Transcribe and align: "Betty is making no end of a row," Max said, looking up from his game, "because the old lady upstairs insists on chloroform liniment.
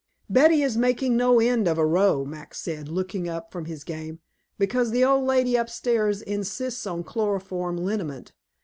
"Betty 0.27 0.63
is 0.63 0.77
making 0.77 1.15
no 1.15 1.39
end 1.39 1.67
of 1.67 1.77
a 1.77 1.85
row," 1.85 2.25
Max 2.25 2.59
said, 2.59 2.89
looking 2.89 3.29
up 3.29 3.51
from 3.51 3.65
his 3.65 3.83
game, 3.83 4.19
"because 4.57 4.89
the 4.89 5.05
old 5.05 5.25
lady 5.27 5.55
upstairs 5.55 6.23
insists 6.23 6.87
on 6.87 7.03
chloroform 7.03 7.77
liniment. 7.77 8.33